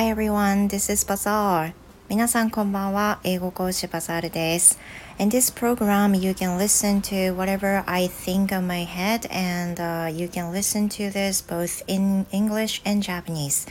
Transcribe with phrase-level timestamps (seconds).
[0.00, 1.74] Hi everyone, this is Bazaar.
[2.08, 3.20] 皆さんこんばんは。
[3.22, 4.78] 英語講師バザールです。
[5.18, 10.52] In this program, you can listen to whatever I think on my head and、uh, you can
[10.52, 13.68] listen to this both in English and Japanese.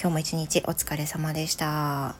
[0.00, 2.14] 今日も一日お疲れ様でした。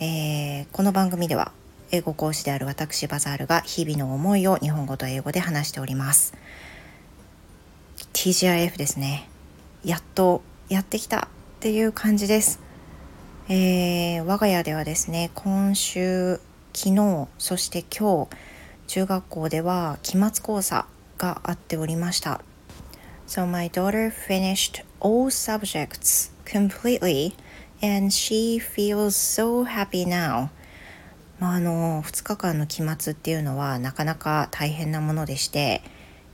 [0.00, 1.52] えー、この番組では
[1.92, 6.34] 英語講師である私バザールが日々の思いを日本語と英語で話しております。
[8.12, 9.28] TGIF ですね。
[9.84, 11.28] やっとやってきた
[11.60, 12.58] っていう感じです。
[13.50, 16.40] えー、我が家ではですね今週
[16.72, 18.34] 昨日そして今日
[18.86, 20.86] 中学校では期末講座
[21.18, 22.40] があっておりました
[23.26, 27.34] So my daughter finished all subjects completely
[27.82, 30.48] and she feels so happy now
[31.40, 35.82] まあ、あの2日間の期末っていうのはなかなか大変なものでして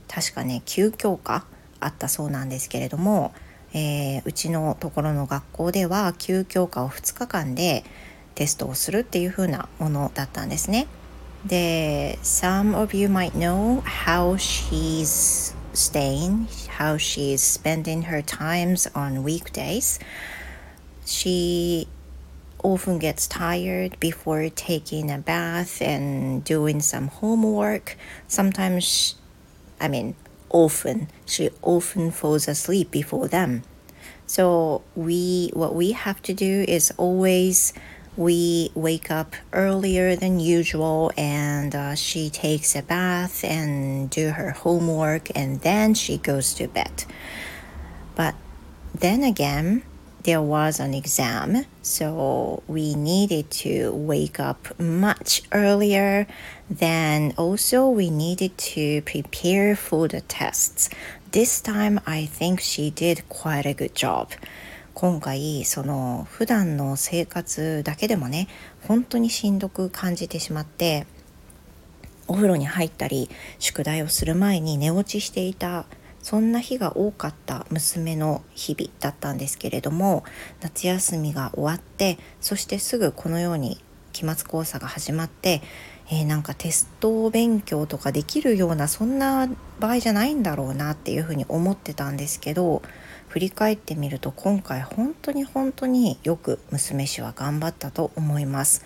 [0.07, 1.43] 確かね9教科
[1.81, 3.33] あったそうなんですけれども
[3.77, 7.83] えー、うちのところの学校では9教科を2日間で
[8.33, 10.87] テストをするっていう風なものだったんですね。
[11.45, 16.47] で、Some of you might know how she's staying,
[16.79, 19.99] how she's spending her times on weekdays.
[21.05, 21.87] She
[22.63, 27.95] often gets tired before taking a bath and doing some homework.
[28.27, 29.15] Sometimes,
[29.79, 30.15] I mean,
[30.49, 33.63] often she often falls asleep before them.
[34.25, 37.73] So we what we have to do is always
[38.17, 44.51] we wake up earlier than usual and uh, she takes a bath and do her
[44.51, 47.05] homework and then she goes to bed.
[48.15, 48.33] But
[48.93, 49.83] then again
[50.27, 56.27] there was an exam, so we needed to wake up much earlier.
[56.69, 60.89] Then also we needed to prepare for the tests.
[61.31, 64.31] This time I think she did quite a good job.
[64.93, 68.49] 今回その普段の生活だけでもね
[68.85, 71.05] 本当にしんどく感じてしまって
[72.27, 75.85] お風呂に入ったり宿題をする前に寝落ちしていた
[76.27, 80.25] そんな日が多かった娘の日々だったんですけれども
[80.59, 85.61] 夏休みが終わってそしてすぐこのように期末考査が始まって、
[86.11, 89.47] えー、なんかテスト勉強とかできるようなそんな
[89.79, 92.81] 場合じゃないんだろうなっていうふうに思ってたんですけど
[93.29, 98.83] 振り返ってみると今回本当に本当によく娘氏は頑張ったと思います。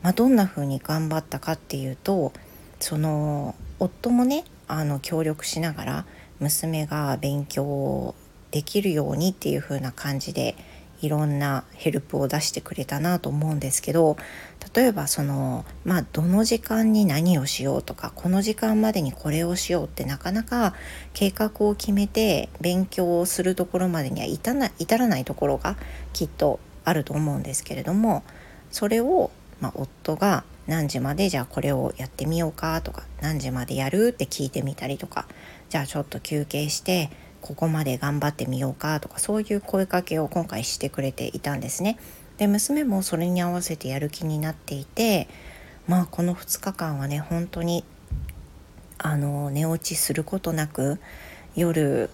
[0.00, 2.32] まあ、どんな風に頑張ったかっていうと
[2.80, 6.06] その夫もねあの協力しながら
[6.42, 8.14] 娘が勉強
[8.50, 10.56] できるようにっていう風な感じで
[11.00, 14.16] いろんなヘルプを出してくれたなと思うんですけど
[14.74, 20.74] 例えばそのまあどの時間に何をしようとかこの時間までにこれをしようってなかなか
[21.12, 25.76] 計画を決めて勉強をするところまでには至な至らないところが
[26.12, 28.22] きっとあると思うんですけれども
[28.70, 35.26] それを、まあ、夫が何時までじゃあこれをやってみようかとか何時までやるって聞いてみたりとか
[35.68, 37.10] じゃあちょっと休憩して
[37.42, 41.98] ここまで頑張ってみようかとかそういう声かけを今回してくれていたんですね。
[42.38, 45.28] で娘もそれに合わせてやる気になっていて
[45.86, 47.84] まあこの2日間はね本当に
[48.96, 50.98] あの寝落ちすることなく
[51.54, 52.08] 夜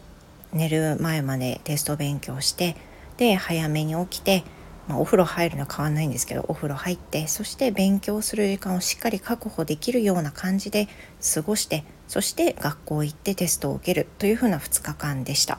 [0.52, 2.74] 寝る前までテスト勉強して
[3.18, 4.42] で早めに起きて
[4.88, 10.88] まあ、お風呂入るのは変わんないんですけどお風呂入ってそして勉強する時間をしっかり確保できるような感じで
[11.34, 15.58] 過ごしてそして学校行ってテストを受けるというふうな2日間でした。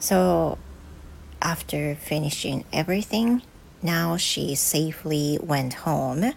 [0.00, 0.58] So
[1.40, 3.42] after finishing everything,
[3.82, 6.34] now she safely went home.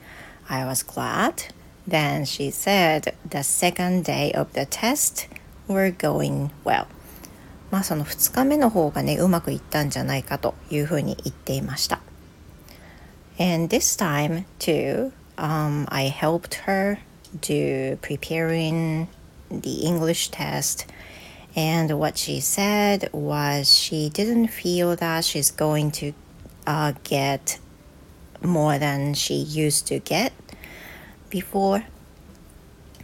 [0.48, 1.52] I was glad.
[1.88, 5.28] Then she said the second day of the test
[5.68, 6.86] were going well.
[7.71, 12.01] まあその2日目の方がねうまくいったんじゃないかというふうに言っていました。
[13.39, 16.99] And this time too, um, I helped her
[17.41, 19.09] do preparing
[19.51, 20.87] the English test.
[21.55, 26.13] And what she said was she didn't feel that she's going to
[26.67, 27.59] uh, get
[28.43, 30.33] more than she used to get
[31.31, 31.85] before.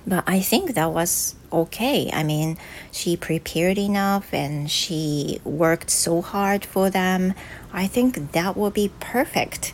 [0.06, 2.09] But I think that was okay.
[2.11, 2.57] I mean,
[2.91, 7.33] she prepared enough and she worked so hard for them.
[7.71, 9.73] I think that would be perfect.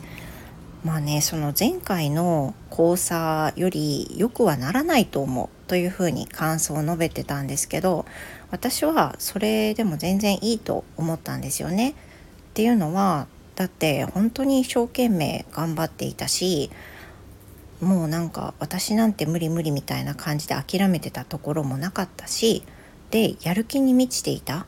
[0.82, 8.06] まあね、その前回の交差より良くはならないと思うというふうに感想を述べてたんですけど
[8.50, 11.90] 私はそれでも全然いいと思ったんですよね。
[11.90, 11.94] っ
[12.54, 13.26] ていうのは
[13.56, 16.70] だって本当に一生懸命頑張っていたし
[17.80, 22.62] もうなんか私なんて無理無理みたいな感じで諦めてたところもなかったし
[23.10, 24.66] でやる気に満ちていた、ま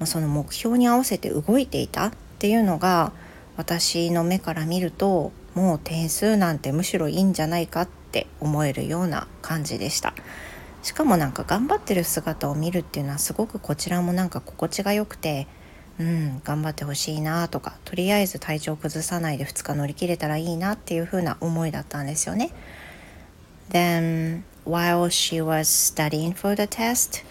[0.00, 2.12] あ、その目標に合わせて動いていた。
[2.34, 3.12] っていうのが
[3.56, 10.12] 私の目から見るともう点数なんてむしろいいんじゃないかって思えるような感じでした。
[10.82, 15.46] しかもなんか頑張ってる姿を見るっていうのはすごくこちらもなんか心地が良くて
[15.99, 22.51] うん頑張ってほしいなとかとりあえず体調崩さないで2日乗り切れたらいいなっていう風な思いだったんですよね
[23.71, 27.23] Then while she was studying for the test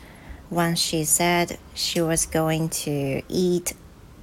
[0.51, 3.75] once she said she was going to eat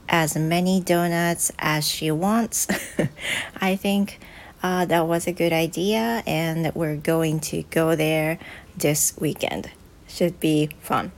[0.08, 2.68] as many donuts as she wants.
[3.62, 4.20] I think
[4.64, 8.40] uh, that was a good idea, and we're going to go there
[8.78, 9.72] this weekend.
[10.08, 11.12] Should be fun.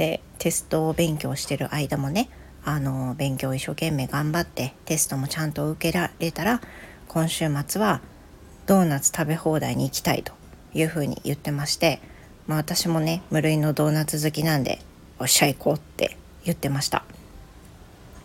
[0.00, 2.30] で、テストを勉強してる間もね、
[2.64, 6.62] あの、勉強一生懸命頑張って、テストもちゃんと受けられたら、
[7.06, 8.00] 今週末は
[8.64, 10.32] ドーナツ食べ放題に行きたいと
[10.72, 12.00] いうふうに言ってまして、
[12.46, 14.78] まあ、私もね無類のドーナツ好きなんで
[15.18, 16.16] おっしゃ行こうって
[16.46, 17.04] 言ってました。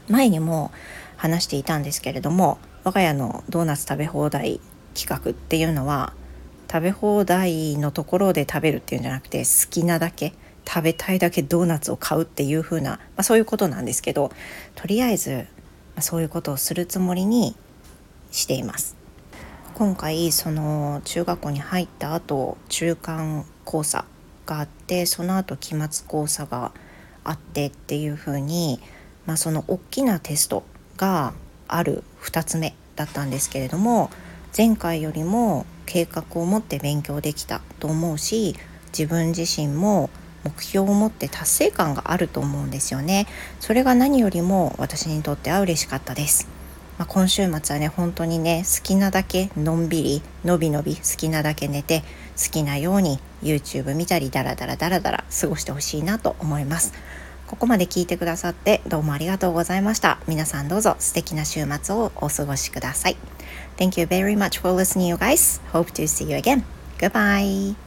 [0.07, 0.71] 前にも
[1.17, 4.61] 話していたんですけれども我が家のドーナツ食べ放題
[4.93, 6.13] 企画っていうのは
[6.71, 10.33] 食べ放題のところで食べるっていうんじゃなくて好きなだけ
[10.67, 14.31] 食べたいだけドーナツを買うっていう風な、まあ、そういうことなんですけど
[14.75, 15.45] とりあえず、
[15.95, 17.55] ま、そういうことをするつもりに
[18.31, 18.97] しています。
[19.75, 24.05] 今回その中学校に入った後中間考査
[24.45, 26.71] があってその後期末考査が
[27.25, 28.79] あってっていう風に
[29.25, 30.63] まあその大きなテスト
[30.95, 31.33] が
[31.67, 34.09] ある2つ目だったんですけれども
[34.57, 38.55] 前回よりも計画を持って勉強できたと思うし
[38.97, 40.09] 自分自身も
[40.45, 43.27] 目標を持って達成感があると思うんですよね。
[43.59, 46.47] それが何よりも私にとっては嬉しかったです。
[46.97, 52.03] まあ、今週末はね本当にね好きなだけのんびりのびのび好きなだけ寝て
[52.41, 56.93] 好きなように YouTube 見たりダラダラダラダラ過ごしてほしいなと思います。
[57.47, 60.19] ここまで聞いてくださってどうもありがとうございました。
[60.27, 63.17] 皆さんどうぞ素敵な週末をお過ごしください。
[63.77, 65.61] Thank you very much for listening you guys.
[65.73, 66.63] Hope to see you again.
[66.97, 67.84] Goodbye.